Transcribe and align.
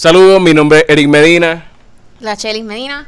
Saludos, 0.00 0.40
mi 0.40 0.54
nombre 0.54 0.78
es 0.78 0.84
Eric 0.88 1.08
Medina. 1.08 1.66
La 2.20 2.34
Chelis 2.34 2.64
Medina. 2.64 3.06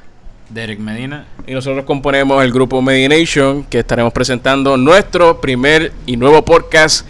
Derek 0.51 0.79
Medina. 0.79 1.25
Y 1.47 1.55
nosotros 1.55 1.87
componemos 1.87 2.45
el 2.45 2.53
grupo 2.53 2.83
Medination, 2.83 3.65
que 3.65 3.79
estaremos 3.79 4.13
presentando 4.13 4.77
nuestro 4.77 5.41
primer 5.41 5.91
y 6.05 6.19
nuevo 6.19 6.45
podcast 6.45 7.07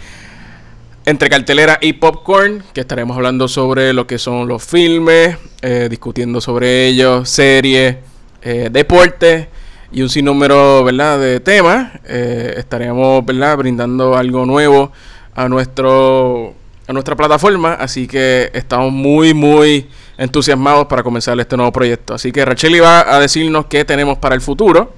entre 1.05 1.29
cartelera 1.29 1.79
y 1.81 1.91
popcorn, 1.91 2.63
que 2.73 2.79
estaremos 2.79 3.17
hablando 3.17 3.49
sobre 3.49 3.91
lo 3.91 4.07
que 4.07 4.19
son 4.19 4.47
los 4.47 4.63
filmes, 4.63 5.35
eh, 5.61 5.87
discutiendo 5.89 6.39
sobre 6.39 6.87
ellos, 6.87 7.27
series, 7.27 7.97
eh, 8.41 8.69
deportes 8.71 9.49
y 9.91 10.01
un 10.01 10.07
sinnúmero 10.07 10.85
¿verdad? 10.85 11.19
de 11.19 11.41
temas. 11.41 11.91
Eh, 12.05 12.53
estaremos 12.55 13.25
¿verdad? 13.25 13.57
brindando 13.57 14.15
algo 14.15 14.45
nuevo 14.45 14.93
a 15.35 15.49
nuestro 15.49 16.55
a 16.87 16.93
nuestra 16.93 17.15
plataforma, 17.15 17.73
así 17.73 18.07
que 18.07 18.51
estamos 18.53 18.91
muy 18.91 19.33
muy 19.33 19.89
entusiasmados 20.17 20.87
para 20.87 21.03
comenzar 21.03 21.39
este 21.39 21.55
nuevo 21.55 21.71
proyecto. 21.71 22.13
Así 22.13 22.31
que 22.31 22.43
Rachel 22.45 22.81
va 22.83 23.15
a 23.15 23.19
decirnos 23.19 23.65
qué 23.67 23.85
tenemos 23.85 24.17
para 24.17 24.35
el 24.35 24.41
futuro. 24.41 24.93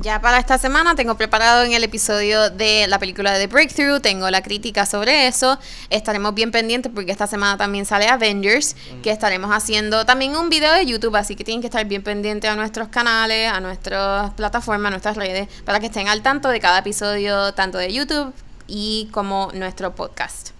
Ya 0.00 0.20
para 0.20 0.38
esta 0.38 0.58
semana 0.58 0.94
tengo 0.94 1.16
preparado 1.16 1.64
en 1.64 1.72
el 1.72 1.82
episodio 1.82 2.50
de 2.50 2.86
la 2.86 3.00
película 3.00 3.32
de 3.32 3.46
The 3.46 3.52
Breakthrough, 3.52 4.00
tengo 4.00 4.30
la 4.30 4.42
crítica 4.42 4.86
sobre 4.86 5.26
eso, 5.26 5.58
estaremos 5.90 6.34
bien 6.34 6.52
pendientes 6.52 6.92
porque 6.94 7.10
esta 7.10 7.26
semana 7.26 7.56
también 7.56 7.84
sale 7.84 8.06
Avengers, 8.06 8.76
que 9.02 9.10
estaremos 9.10 9.50
haciendo 9.50 10.04
también 10.06 10.36
un 10.36 10.50
video 10.50 10.72
de 10.74 10.86
YouTube, 10.86 11.16
así 11.16 11.34
que 11.34 11.42
tienen 11.42 11.62
que 11.62 11.66
estar 11.66 11.84
bien 11.86 12.02
pendientes 12.02 12.48
a 12.48 12.54
nuestros 12.54 12.88
canales, 12.88 13.50
a 13.50 13.60
nuestras 13.60 14.32
plataformas, 14.34 14.88
a 14.88 14.90
nuestras 14.90 15.16
redes, 15.16 15.48
para 15.64 15.80
que 15.80 15.86
estén 15.86 16.06
al 16.08 16.22
tanto 16.22 16.48
de 16.48 16.60
cada 16.60 16.78
episodio, 16.78 17.52
tanto 17.54 17.78
de 17.78 17.92
YouTube 17.92 18.32
y 18.68 19.08
como 19.10 19.50
nuestro 19.54 19.96
podcast. 19.96 20.57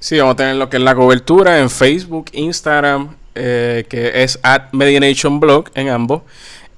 Sí, 0.00 0.18
vamos 0.18 0.32
a 0.32 0.36
tener 0.36 0.56
lo 0.56 0.70
que 0.70 0.78
es 0.78 0.82
la 0.82 0.94
cobertura 0.94 1.60
en 1.60 1.68
Facebook, 1.68 2.30
Instagram, 2.32 3.16
eh, 3.34 3.84
que 3.86 4.22
es 4.22 4.38
at 4.42 4.72
Medination 4.72 5.38
Blog 5.40 5.66
en 5.74 5.90
ambos. 5.90 6.22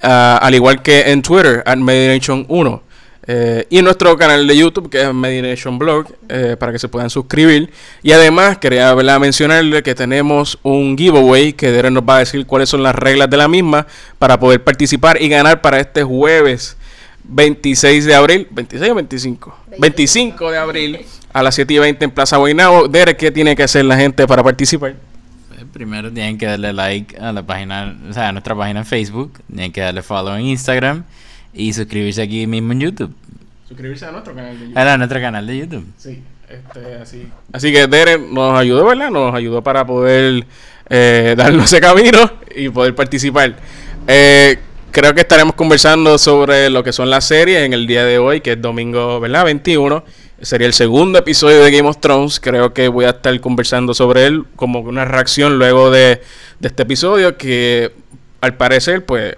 Ah, 0.03 0.41
al 0.43 0.57
igual 0.57 0.83
que 0.83 1.03
en 1.13 1.23
Twitter, 1.23 1.63
at 1.65 1.77
Medination 1.77 2.45
1. 2.49 2.83
Eh, 3.29 3.65
y 3.71 3.79
en 3.79 3.85
nuestro 3.85 4.17
canal 4.17 4.45
de 4.49 4.57
YouTube, 4.57 4.91
que 4.91 5.03
es 5.03 5.15
Medination 5.15 5.79
Blog, 5.79 6.07
eh, 6.29 6.57
para 6.59 6.73
que 6.73 6.81
se 6.81 6.89
puedan 6.89 7.11
suscribir. 7.11 7.71
Y 8.03 8.11
además, 8.11 8.59
quería 8.59 8.93
mencionarle 9.21 9.85
que 9.85 9.95
tenemos 9.95 10.59
un 10.65 10.99
giveaway 10.99 11.53
que 11.53 11.71
Derek 11.71 11.93
nos 11.93 12.03
va 12.03 12.17
a 12.17 12.19
decir 12.19 12.45
cuáles 12.45 12.69
son 12.69 12.83
las 12.83 12.97
reglas 12.97 13.31
de 13.31 13.37
la 13.37 13.47
misma 13.47 13.87
para 14.19 14.41
poder 14.41 14.65
participar 14.65 15.23
y 15.23 15.29
ganar 15.29 15.61
para 15.61 15.79
este 15.79 16.03
jueves 16.03 16.77
26 17.25 18.05
de 18.05 18.15
abril. 18.15 18.49
¿26 18.55 18.91
o 18.91 18.95
25? 18.95 19.59
25, 19.79 20.51
de 20.51 20.59
abril 20.59 21.01
a 21.33 21.43
las 21.43 21.55
7 21.55 21.75
y 21.75 21.79
20 21.79 22.05
en 22.05 22.11
Plaza 22.11 22.37
Guaynabo. 22.37 22.89
Derek, 22.89 23.17
¿qué 23.17 23.31
tiene 23.31 23.57
que 23.57 23.63
hacer 23.63 23.85
la 23.85 23.97
gente 23.97 24.27
para 24.27 24.43
participar? 24.43 24.95
primero 25.73 26.13
tienen 26.13 26.39
que 26.39 26.47
darle 26.47 26.73
like 26.73 27.17
a 27.19 27.33
la 27.33 27.43
página, 27.43 27.97
o 28.09 28.13
sea, 28.13 28.29
a 28.29 28.33
nuestra 28.33 28.55
página 28.55 28.81
en 28.81 28.87
Facebook, 28.87 29.41
tienen 29.47 29.73
que 29.73 29.81
darle 29.81 30.03
follow 30.03 30.35
en 30.35 30.47
Instagram 30.47 31.05
y 31.53 31.73
suscribirse 31.73 32.23
aquí 32.23 32.47
mismo 32.47 32.73
en 32.73 32.81
YouTube. 32.81 33.15
Suscribirse 33.67 34.07
a 34.07 34.13
nuestro 34.13 34.35
canal 34.35 34.59
de 34.59 34.67
YouTube. 34.67 34.79
A 34.79 34.97
nuestro 34.97 35.21
canal 35.21 35.47
de 35.47 35.59
YouTube. 35.59 35.87
Sí, 35.97 36.23
este, 36.49 36.95
así. 36.97 37.29
Así 37.53 37.73
que 37.73 37.87
Derek 37.87 38.21
nos 38.21 38.59
ayudó, 38.59 38.85
¿verdad? 38.87 39.11
Nos 39.11 39.35
ayudó 39.35 39.63
para 39.63 39.87
poder 39.87 40.45
eh, 40.89 41.35
darnos 41.37 41.65
ese 41.67 41.81
camino 41.81 42.31
y 42.55 42.69
poder 42.69 42.95
participar. 42.95 43.57
Eh, 44.07 44.59
creo 44.93 45.15
que 45.15 45.23
estaremos 45.23 45.55
conversando 45.55 46.19
sobre 46.19 46.71
lo 46.71 46.85
que 46.85 46.93
son 46.93 47.11
las 47.11 47.25
series 47.25 47.63
en 47.63 47.73
el 47.73 47.87
día 47.87 48.05
de 48.05 48.19
hoy, 48.19 48.41
que 48.41 48.53
es 48.53 48.63
domingo, 48.63 49.19
¿verdad? 49.19 49.45
21. 49.45 50.05
Sería 50.43 50.67
el 50.67 50.75
segundo 50.75 51.19
episodio 51.19 51.63
de 51.65 51.71
Game 51.71 51.89
of 51.89 51.99
Thrones. 51.99 52.39
Creo 52.39 52.75
que 52.75 52.89
voy 52.89 53.07
a 53.07 53.11
estar 53.11 53.41
conversando 53.41 53.95
sobre 53.95 54.27
él 54.27 54.45
como 54.55 54.81
una 54.81 55.05
reacción 55.05 55.59
luego 55.59 55.91
de, 55.91 56.21
este 56.61 56.83
episodio 56.83 57.37
que 57.37 57.93
al 58.41 58.55
parecer 58.57 59.05
pues 59.05 59.37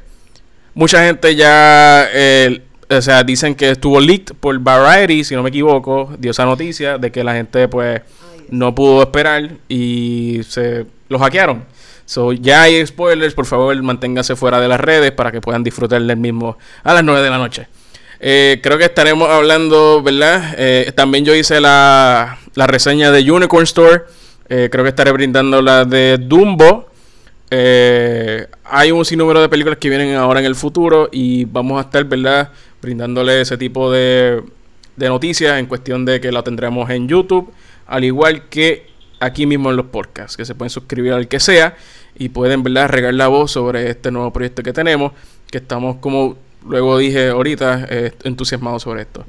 mucha 0.75 1.05
gente 1.07 1.35
ya 1.37 2.07
eh, 2.13 2.61
o 2.91 3.01
sea, 3.01 3.23
dicen 3.25 3.55
que 3.55 3.71
estuvo 3.71 4.01
leaked 4.01 4.35
por 4.35 4.59
Variety, 4.59 5.25
si 5.25 5.35
no 5.35 5.43
me 5.43 5.49
equivoco, 5.49 6.13
dio 6.19 6.33
esa 6.33 6.45
noticia 6.45 6.99
de 6.99 7.11
que 7.11 7.25
la 7.25 7.35
gente 7.35 7.69
pues 7.69 8.03
no 8.51 8.75
pudo 8.75 9.03
esperar 9.03 9.51
y 9.69 10.41
se 10.47 10.85
lo 11.09 11.19
hackearon. 11.19 11.65
So, 12.07 12.33
ya 12.33 12.63
hay 12.63 12.87
spoilers, 12.87 13.35
por 13.35 13.47
favor 13.47 13.81
manténgase 13.83 14.37
fuera 14.37 14.61
de 14.61 14.69
las 14.69 14.81
redes 14.81 15.13
para 15.13 15.33
que 15.33 15.41
puedan 15.41 15.65
disfrutar 15.65 16.03
del 16.03 16.17
mismo 16.17 16.59
a 16.83 16.95
las 16.95 17.05
9 17.05 17.23
de 17.23 17.31
la 17.31 17.39
noche. 17.39 17.67
Eh, 18.21 18.61
creo 18.63 18.79
que 18.79 18.85
estaremos 18.85 19.29
hablando, 19.29 20.03
¿verdad? 20.03 20.55
Eh, 20.57 20.93
también 20.95 21.25
yo 21.25 21.35
hice 21.35 21.61
la, 21.61 22.39
la, 22.55 22.67
reseña 22.67 23.11
de 23.11 23.31
Unicorn 23.31 23.65
Store. 23.65 24.03
Eh, 24.49 24.69
creo 24.71 24.85
que 24.85 24.91
estaré 24.91 25.13
brindando 25.13 25.61
la 25.61 25.85
de 25.85 26.19
Dumbo. 26.19 26.89
hay 27.51 28.93
un 28.93 29.05
sinnúmero 29.05 29.41
de 29.41 29.49
películas 29.49 29.79
que 29.79 29.89
vienen 29.89 30.15
ahora 30.15 30.41
en 30.41 30.47
el 30.47 30.55
futuro 30.55 31.09
y 31.13 31.45
vamos 31.45 31.79
a 31.79 31.83
estar, 31.83 32.05
¿verdad? 32.05 32.51
Brindándole 32.81 33.41
ese 33.41 33.57
tipo 33.57 33.91
de, 33.91 34.43
de 34.97 35.09
noticias 35.09 35.59
en 35.59 35.67
cuestión 35.67 36.05
de 36.05 36.21
que 36.21 36.33
la 36.33 36.43
tendremos 36.43 36.89
en 36.91 37.09
YouTube, 37.09 37.53
al 37.87 38.05
igual 38.05 38.49
que 38.49 38.94
aquí 39.21 39.47
mismo 39.47 39.71
en 39.71 39.77
los 39.77 39.87
podcasts, 39.87 40.37
que 40.37 40.45
se 40.45 40.55
pueden 40.55 40.71
suscribir 40.71 41.13
al 41.13 41.29
que 41.29 41.41
sea 41.41 41.77
y 42.17 42.29
pueden, 42.29 42.63
¿verdad? 42.63 42.89
Regar 42.89 43.15
la 43.15 43.29
voz 43.29 43.53
sobre 43.53 43.91
este 43.91 44.11
nuevo 44.11 44.33
proyecto 44.33 44.63
que 44.63 44.73
tenemos, 44.73 45.13
que 45.51 45.59
estamos 45.59 45.97
como 45.97 46.37
luego 46.67 46.99
dije 46.99 47.29
ahorita, 47.29 47.87
eh, 47.91 48.13
entusiasmado 48.25 48.79
sobre 48.79 49.03
esto. 49.03 49.25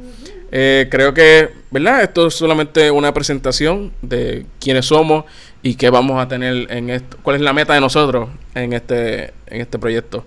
Eh, 0.52 0.88
creo 0.90 1.14
que, 1.14 1.50
¿verdad? 1.72 2.04
Esto 2.04 2.28
es 2.28 2.36
solamente 2.36 2.90
una 2.92 3.14
presentación 3.14 3.92
de 4.02 4.46
quiénes 4.60 4.86
somos 4.86 5.26
y 5.62 5.76
qué 5.76 5.90
vamos 5.90 6.22
a 6.22 6.28
tener 6.28 6.72
en 6.72 6.90
esto, 6.90 7.18
cuál 7.22 7.38
es 7.38 7.42
la 7.42 7.54
meta 7.54 7.74
de 7.74 7.82
nosotros 7.82 8.30
en 8.54 8.74
este, 8.74 9.34
en 9.48 9.62
este 9.62 9.80
proyecto. 9.80 10.26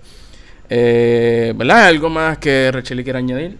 Eh, 0.68 1.54
¿Verdad? 1.56 1.86
¿Algo 1.86 2.10
más 2.10 2.38
que 2.38 2.70
Rachel 2.70 3.02
quiera 3.04 3.20
añadir? 3.20 3.56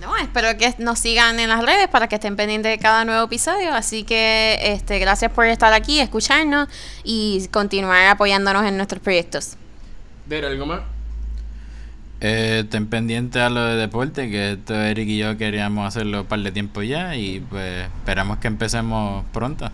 No, 0.00 0.16
espero 0.16 0.56
que 0.56 0.74
nos 0.78 0.98
sigan 0.98 1.38
en 1.40 1.48
las 1.48 1.64
redes 1.64 1.88
para 1.88 2.08
que 2.08 2.14
estén 2.16 2.34
pendientes 2.36 2.72
de 2.72 2.78
cada 2.78 3.04
nuevo 3.04 3.24
episodio. 3.24 3.74
Así 3.74 4.04
que 4.04 4.58
este, 4.62 4.98
gracias 4.98 5.30
por 5.30 5.46
estar 5.46 5.72
aquí, 5.72 6.00
escucharnos 6.00 6.68
y 7.04 7.46
continuar 7.48 8.06
apoyándonos 8.06 8.64
en 8.64 8.76
nuestros 8.76 9.02
proyectos. 9.02 9.56
¿De 10.26 10.44
algo 10.46 10.66
más? 10.66 10.80
Eh, 12.20 12.60
estén 12.64 12.86
pendientes 12.86 13.40
a 13.40 13.48
lo 13.48 13.64
de 13.64 13.76
deporte, 13.76 14.30
que 14.30 14.52
esto 14.52 14.74
Eric 14.74 15.08
y 15.08 15.18
yo 15.18 15.38
queríamos 15.38 15.86
hacerlo 15.86 16.22
un 16.22 16.26
par 16.26 16.40
de 16.40 16.52
tiempo 16.52 16.82
ya 16.82 17.16
y 17.16 17.40
pues 17.40 17.86
esperamos 17.86 18.38
que 18.38 18.48
empecemos 18.48 19.24
pronto. 19.32 19.70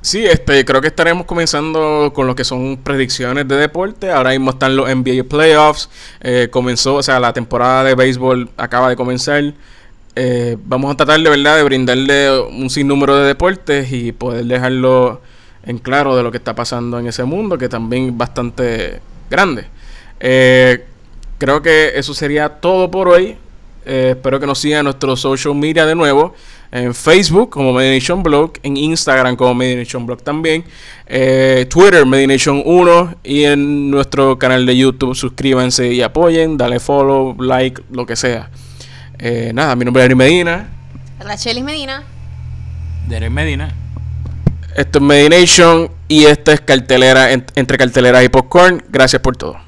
Sí, 0.00 0.24
este, 0.24 0.64
creo 0.64 0.80
que 0.80 0.86
estaremos 0.86 1.26
comenzando 1.26 2.12
con 2.14 2.28
lo 2.28 2.36
que 2.36 2.44
son 2.44 2.76
predicciones 2.76 3.48
de 3.48 3.56
deporte. 3.56 4.12
Ahora 4.12 4.30
mismo 4.30 4.50
están 4.50 4.76
los 4.76 4.88
NBA 4.88 5.24
Playoffs. 5.28 5.90
Eh, 6.20 6.48
comenzó, 6.50 6.96
o 6.96 7.02
sea, 7.02 7.18
la 7.18 7.32
temporada 7.32 7.82
de 7.82 7.94
béisbol 7.96 8.48
acaba 8.56 8.88
de 8.88 8.96
comenzar. 8.96 9.52
Eh, 10.14 10.56
vamos 10.64 10.92
a 10.92 10.96
tratar 10.96 11.20
de 11.20 11.28
verdad 11.28 11.56
de 11.56 11.62
brindarle 11.64 12.40
un 12.40 12.70
sinnúmero 12.70 13.16
de 13.16 13.26
deportes 13.26 13.90
y 13.92 14.12
poder 14.12 14.44
dejarlo 14.44 15.20
en 15.64 15.78
claro 15.78 16.16
de 16.16 16.22
lo 16.22 16.30
que 16.30 16.38
está 16.38 16.54
pasando 16.54 16.98
en 17.00 17.08
ese 17.08 17.24
mundo, 17.24 17.58
que 17.58 17.68
también 17.68 18.06
es 18.06 18.16
bastante 18.16 19.00
grande. 19.28 19.66
Eh, 20.20 20.84
creo 21.38 21.60
que 21.60 21.92
eso 21.96 22.14
sería 22.14 22.48
todo 22.48 22.88
por 22.90 23.08
hoy. 23.08 23.36
Espero 23.84 24.38
que 24.38 24.46
nos 24.46 24.58
sigan 24.58 24.80
en 24.80 24.84
nuestro 24.84 25.16
social 25.16 25.54
media 25.54 25.86
de 25.86 25.94
nuevo. 25.94 26.34
En 26.70 26.94
Facebook 26.94 27.50
como 27.50 27.72
Medination 27.72 28.22
Blog, 28.22 28.52
en 28.62 28.76
Instagram 28.76 29.36
como 29.36 29.54
Medination 29.54 30.04
Blog 30.04 30.22
también, 30.22 30.64
eh, 31.06 31.66
Twitter 31.70 32.04
Medination 32.04 32.62
1 32.64 33.16
y 33.24 33.44
en 33.44 33.90
nuestro 33.90 34.38
canal 34.38 34.66
de 34.66 34.76
YouTube 34.76 35.14
suscríbanse 35.14 35.92
y 35.92 36.02
apoyen, 36.02 36.58
dale 36.58 36.78
follow, 36.78 37.34
like, 37.40 37.82
lo 37.90 38.04
que 38.04 38.16
sea. 38.16 38.50
Eh, 39.18 39.50
nada, 39.54 39.74
mi 39.76 39.84
nombre 39.84 40.02
es 40.02 40.06
Ari 40.06 40.14
Medina. 40.14 40.68
Rachelis 41.20 41.64
Medina. 41.64 42.04
Derek 43.08 43.30
Medina. 43.30 43.74
Esto 44.76 44.98
es 44.98 45.04
Medination 45.04 45.90
y 46.06 46.26
esta 46.26 46.52
es 46.52 46.60
cartelera 46.60 47.32
entre 47.32 47.78
cartelera 47.78 48.22
y 48.22 48.28
popcorn. 48.28 48.84
Gracias 48.88 49.20
por 49.22 49.36
todo. 49.36 49.67